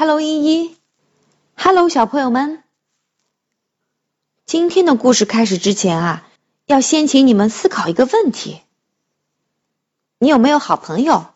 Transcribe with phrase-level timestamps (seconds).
[0.00, 0.78] Hello，依依
[1.58, 2.64] ，Hello，小朋友们。
[4.46, 6.26] 今天的故事开始之前啊，
[6.64, 8.62] 要先请你们思考一个问题：
[10.16, 11.26] 你有没有好朋友？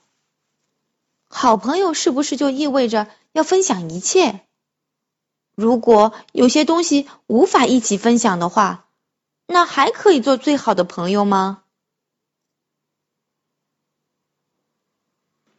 [1.29, 4.41] 好朋友是不是就意味着要分享一切？
[5.55, 8.87] 如果有些东西无法一起分享的话，
[9.47, 11.65] 那还可以做最好的朋友吗？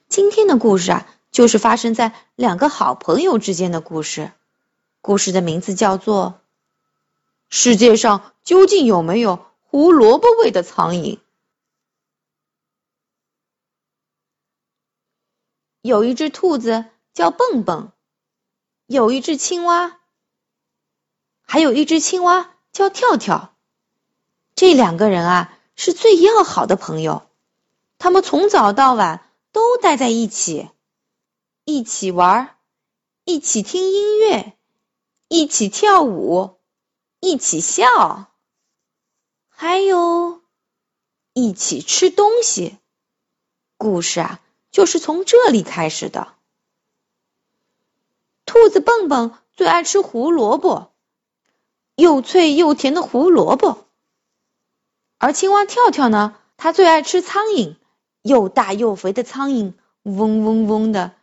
[0.08, 1.08] 今天的故事啊。
[1.36, 4.32] 就是发生在两个好朋友之间的故事。
[5.02, 6.40] 故事的名字叫做
[7.50, 11.18] 《世界上究竟有没有胡萝卜味的苍蝇》。
[15.82, 17.92] 有一只兔子叫蹦蹦，
[18.86, 20.00] 有一只青蛙，
[21.42, 23.54] 还有一只青蛙叫跳跳。
[24.56, 27.28] 这两个人啊是最要好的朋友，
[27.98, 30.70] 他们从早到晚都待在一起。
[31.68, 32.58] 一起玩，
[33.24, 34.56] 一起听音乐，
[35.28, 36.60] 一起跳舞，
[37.20, 37.88] 一起笑，
[39.50, 40.44] 还有
[41.34, 42.78] 一起吃东西。
[43.78, 46.36] 故事啊，就是从这里开始的。
[48.46, 50.92] 兔子蹦蹦最爱吃胡萝卜，
[51.96, 53.88] 又脆又甜的胡萝卜。
[55.18, 57.76] 而青蛙跳跳呢，它最爱吃苍蝇，
[58.22, 61.15] 又大又肥的苍蝇，嗡嗡嗡的。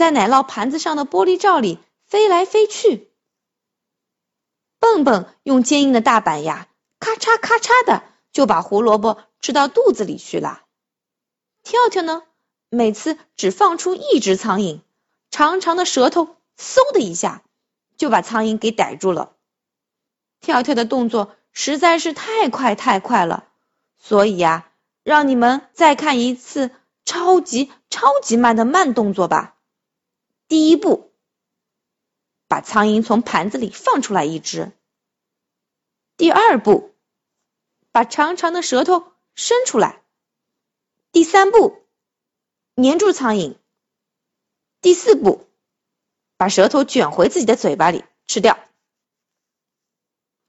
[0.00, 3.10] 在奶酪盘子上的玻璃罩里飞来飞去，
[4.78, 10.62] 蹦蹦用坚硬的大板牙咔嚓咔嚓的就把胡萝卜吃到肚子里去了。
[11.62, 12.22] 跳跳呢，
[12.70, 14.80] 每次只放出一只苍蝇，
[15.30, 17.42] 长长的舌头嗖的一下
[17.98, 19.32] 就把苍蝇给逮住了。
[20.40, 23.48] 跳跳的动作实在是太快太快了，
[23.98, 24.70] 所以呀，
[25.02, 26.70] 让你们再看一次
[27.04, 29.56] 超级超级慢的慢动作吧。
[30.50, 31.12] 第一步，
[32.48, 34.72] 把苍蝇从盘子里放出来一只。
[36.16, 36.92] 第二步，
[37.92, 40.02] 把长长的舌头伸出来。
[41.12, 41.86] 第三步，
[42.74, 43.58] 粘住苍蝇。
[44.80, 45.46] 第四步，
[46.36, 48.58] 把舌头卷回自己的嘴巴里吃掉。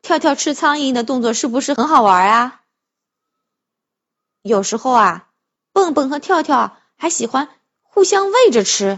[0.01, 2.63] 跳跳吃苍蝇的动作是不是很好玩啊？
[4.41, 5.31] 有时候啊，
[5.73, 8.97] 蹦蹦和跳跳还喜欢互相喂着吃。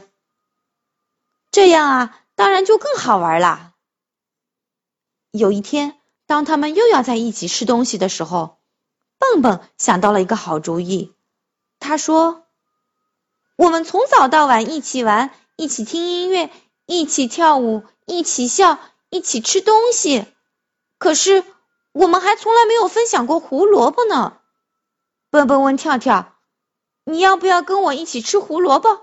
[1.54, 3.74] 这样啊，当然就更好玩啦。
[5.30, 8.58] 有一天，当他们又要在一起吃东西的时候，
[9.20, 11.14] 蹦蹦想到了一个好主意。
[11.80, 12.48] 他说
[13.56, 16.50] ：“我们从早到晚一起玩，一起听音乐，
[16.88, 18.80] 一起跳舞，一起笑，
[19.12, 20.26] 一起吃东西。
[20.98, 21.46] 可是，
[21.92, 24.40] 我们还从来没有分享过胡萝卜呢。”
[25.30, 26.34] 蹦蹦问跳跳
[27.06, 29.02] ：“你要不要跟我一起吃胡萝卜？”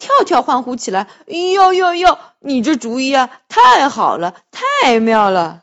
[0.00, 2.18] 跳跳欢呼起来：“哟哟哟！
[2.40, 5.62] 你这主意啊，太好了，太妙了！”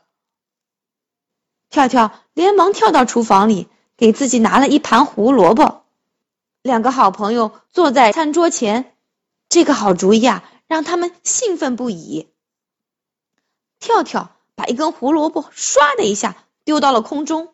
[1.68, 5.84] 跳跳连忙跳到厨房里，给自己拿了一盘胡萝卜。
[6.62, 8.96] 两个好朋友坐在餐桌前，
[9.48, 12.28] 这个好主意啊，让他们兴奋不已。
[13.80, 17.52] 跳跳把一根胡萝卜唰的一下丢到了空中，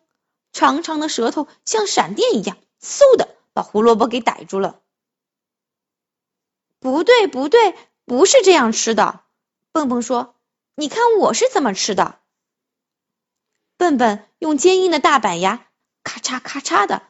[0.53, 4.79] 长长的舌头像闪电一样，嗖的把胡萝卜给逮住了。
[6.85, 7.75] 不对，不对，
[8.05, 9.23] 不是这样吃的。
[9.71, 10.35] 蹦蹦说
[10.77, 12.19] ：“你看我是怎么吃的。”
[13.75, 15.65] 笨笨用坚硬的大板牙
[16.03, 17.01] 咔嚓咔嚓的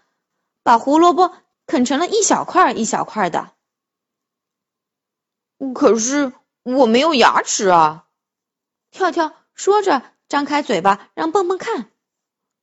[0.64, 1.36] 把胡萝卜
[1.66, 3.52] 啃成了一小块一小块的。
[5.74, 6.32] 可是
[6.64, 8.08] 我没有牙齿啊！
[8.92, 11.92] 跳跳说着，张开嘴巴让蹦蹦看。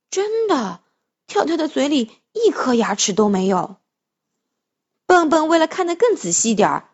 [0.09, 0.81] 真的，
[1.27, 3.77] 跳跳的嘴里一颗牙齿都没有。
[5.05, 6.89] 蹦蹦为了看得更仔细点儿。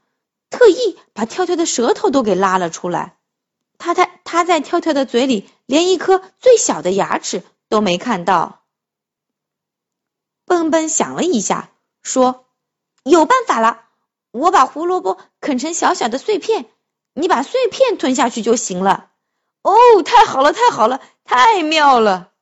[0.50, 3.16] 特意把跳跳的舌头都给拉了出来，
[3.78, 8.64] 他在他在跳跳的嘴里连一颗最小的牙齿都没看到。
[10.44, 11.70] 笨笨想了一下，
[12.02, 12.46] 说
[13.04, 13.82] ：“有办法了，
[14.30, 16.66] 我把胡萝卜啃成小小的碎片，
[17.12, 19.10] 你把碎片吞下去就行了。”
[19.62, 22.32] 哦，太好了，太好了，太妙了！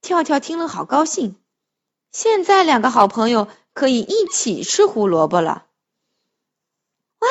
[0.00, 1.36] 跳跳听了好高兴，
[2.12, 5.66] 现在两个好朋友可以一起吃胡萝卜了。
[7.20, 7.28] 哇，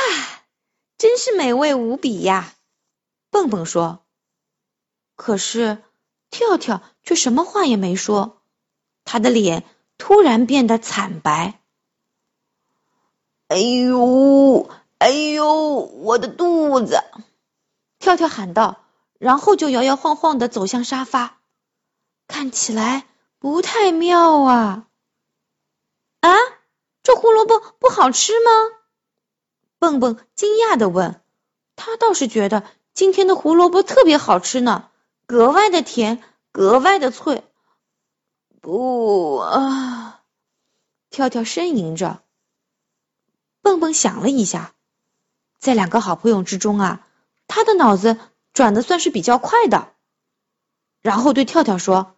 [0.98, 2.56] 真是美味无比呀！
[3.30, 4.04] 蹦蹦说。
[5.16, 5.84] 可是
[6.30, 8.42] 跳跳却什么话也没说，
[9.04, 9.66] 他的脸
[9.98, 11.62] 突然变得惨白。
[13.50, 14.70] 哎呦，
[15.00, 17.04] 哎呦，我的肚子！
[17.98, 18.86] 跳跳喊道，
[19.18, 21.42] 然后就摇摇晃晃的走向沙发，
[22.28, 23.08] 看起来
[23.40, 24.88] 不太妙啊！
[26.22, 26.30] 啊，
[27.04, 28.52] 这胡萝卜不好吃吗？
[29.80, 31.22] 蹦蹦惊讶的问
[31.78, 34.90] ：“他倒是觉得今天的胡萝卜特别好吃呢，
[35.26, 36.22] 格外的甜，
[36.52, 37.44] 格外的脆。”
[38.62, 40.22] 不啊！
[41.10, 42.22] 跳跳呻吟着。
[43.62, 44.74] 蹦蹦想了一下，
[45.60, 47.08] 在两个好朋友之中啊，
[47.48, 48.18] 他的脑子
[48.52, 49.94] 转的算是比较快的。
[51.02, 52.18] 然后对跳跳说：“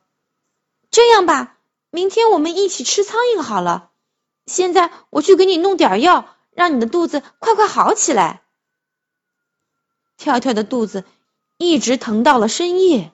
[0.90, 1.58] 这样吧，
[1.92, 3.92] 明天我们一起吃苍蝇好了。
[4.48, 8.42] 现在我去给你弄点药。”让你的肚子快快好起来。
[10.18, 11.04] 跳跳的肚子
[11.58, 13.12] 一直疼到了深夜，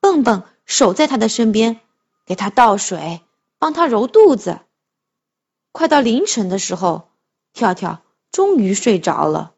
[0.00, 1.80] 蹦蹦守在他的身边，
[2.24, 3.20] 给他倒水，
[3.58, 4.60] 帮他揉肚子。
[5.72, 7.10] 快到凌晨的时候，
[7.52, 8.00] 跳跳
[8.30, 9.54] 终于睡着了，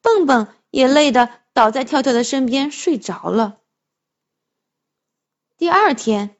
[0.00, 3.58] 蹦蹦也累得倒在跳跳的身边睡着了。
[5.56, 6.36] 第二天，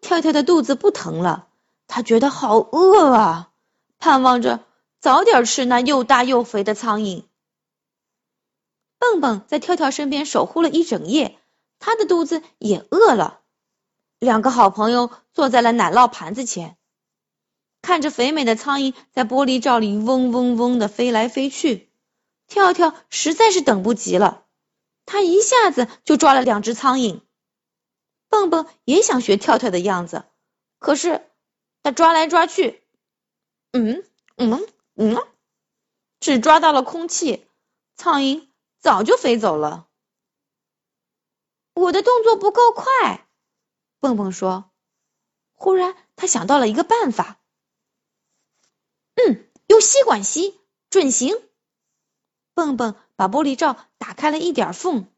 [0.00, 1.46] 跳跳的肚子不疼了，
[1.86, 3.50] 他觉得好饿啊，
[3.98, 4.64] 盼望着。
[5.00, 7.24] 早点吃那又大又肥的苍蝇。
[8.98, 11.38] 蹦蹦在跳跳身边守护了一整夜，
[11.78, 13.40] 他的肚子也饿了。
[14.18, 16.76] 两个好朋友坐在了奶酪盘子前，
[17.80, 21.88] 看着肥美的苍蝇在玻璃罩里嗡嗡嗡的飞来飞去。
[22.48, 24.46] 跳跳实在是等不及了，
[25.06, 27.20] 他一下子就抓了两只苍蝇。
[28.28, 30.24] 蹦蹦也想学跳跳的样子，
[30.78, 31.24] 可是
[31.82, 32.82] 他抓来抓去，
[33.72, 34.02] 嗯
[34.36, 34.66] 嗯。
[35.00, 35.16] 嗯，
[36.18, 37.46] 只抓到了空气，
[37.94, 38.48] 苍蝇
[38.80, 39.86] 早就飞走了。
[41.72, 43.28] 我的动作不够快，
[44.00, 44.72] 蹦蹦说。
[45.54, 47.38] 忽然，他想到了一个办法。
[49.14, 50.58] 嗯，用吸管吸，
[50.90, 51.40] 准行。
[52.54, 55.08] 蹦蹦把玻璃罩打开了一点缝，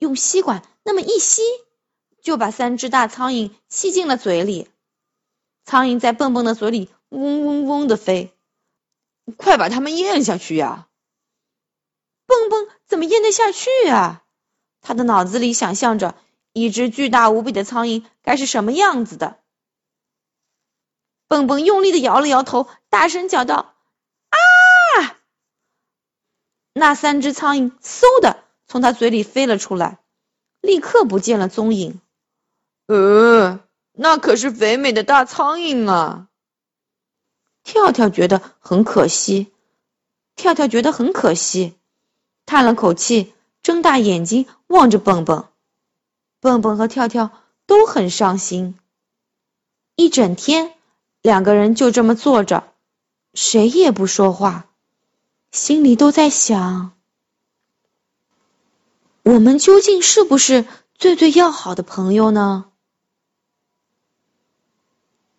[0.00, 1.40] 用吸管那么一吸，
[2.20, 4.68] 就把三只大苍蝇吸进了嘴里。
[5.64, 8.33] 苍蝇在蹦蹦的嘴里嗡嗡嗡的飞。
[9.32, 10.88] 快把它们咽下去呀！
[12.26, 14.22] 蹦蹦怎么咽得下去啊？
[14.80, 16.14] 他的脑子里想象着
[16.52, 19.40] 一只巨大无比的苍蝇该是什么样子的。
[21.26, 23.74] 蹦蹦用力的摇了摇头，大声叫道
[24.30, 25.16] ：“啊！”
[26.74, 29.98] 那三只苍蝇嗖的从他嘴里飞了出来，
[30.60, 32.00] 立刻不见了踪影。
[32.86, 33.60] 呃，
[33.92, 36.28] 那可是肥美的大苍蝇啊！
[37.64, 39.50] 跳跳觉得很可惜，
[40.36, 41.74] 跳跳觉得很可惜，
[42.46, 43.32] 叹了口气，
[43.62, 45.48] 睁大眼睛望着蹦蹦。
[46.40, 47.30] 蹦蹦和跳跳
[47.66, 48.78] 都很伤心。
[49.96, 50.74] 一整天，
[51.22, 52.74] 两个人就这么坐着，
[53.32, 54.66] 谁也不说话，
[55.50, 56.92] 心里都在想：
[59.22, 62.66] 我们究竟是不是最最要好的朋友呢？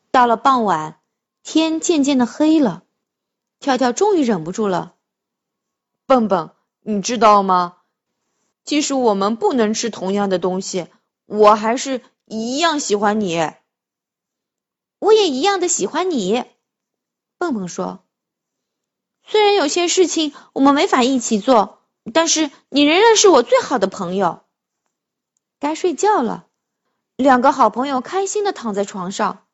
[0.10, 1.00] 到了傍晚。
[1.48, 2.84] 天渐渐的黑了，
[3.60, 4.96] 跳跳终于忍不住了。
[6.08, 6.50] 蹦蹦，
[6.82, 7.78] 你知道吗？
[8.64, 10.88] 即使我们不能吃同样的东西，
[11.28, 13.54] 我还是一样喜欢你。
[14.98, 16.44] 我也一样的喜欢你。
[17.38, 18.04] 蹦蹦说
[19.24, 24.42] ：“虽然有些事情我们没法一起做，但是你仍然是我最好的朋友。”
[25.60, 26.48] 该睡觉了，
[27.16, 29.46] 两个好朋友开心的躺在床上。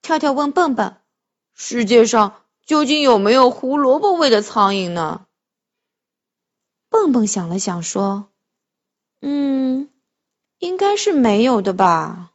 [0.00, 0.94] 跳跳问蹦蹦。
[1.60, 5.26] 世界上究竟有没有胡萝卜味的苍蝇呢？
[6.88, 8.30] 蹦蹦想了想说
[9.20, 9.92] ：“嗯，
[10.58, 12.32] 应该是没有的吧。”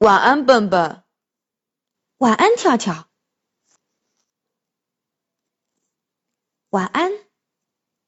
[0.00, 1.04] 晚安，笨笨。
[2.16, 3.06] 晚安，跳跳。
[6.70, 7.12] 晚安，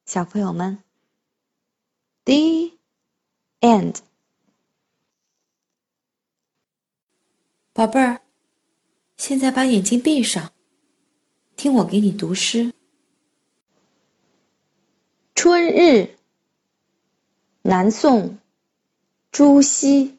[0.05, 0.83] 小朋友们。
[2.25, 2.71] The
[3.61, 4.06] end.
[7.77, 8.21] 宝贝儿，
[9.17, 10.51] 现在把眼睛闭上，
[11.55, 12.73] 听我给你读诗。
[15.35, 16.15] 春日，
[17.61, 18.39] 南宋，
[19.29, 20.17] 朱熹。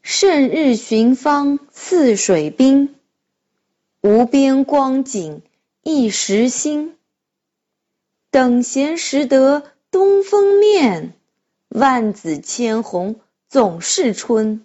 [0.00, 2.94] 胜日寻芳泗水滨，
[4.00, 5.42] 无边光景
[5.82, 6.96] 一时新。
[8.30, 11.12] 等闲识得东风面，
[11.68, 14.64] 万紫千红总是春。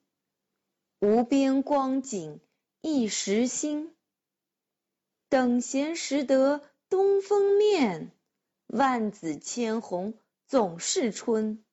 [1.03, 2.39] 无边光景
[2.81, 3.95] 一时新。
[5.29, 8.11] 等闲识得东风面，
[8.67, 10.13] 万紫千红
[10.45, 11.65] 总是春。